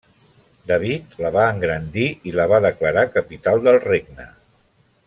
David 0.71 1.13
la 1.25 1.31
va 1.35 1.43
engrandir 1.57 2.07
i 2.31 2.35
la 2.41 2.49
va 2.55 2.61
declarar 2.69 3.07
capital 3.19 3.65
del 3.69 3.81
regne. 3.89 4.31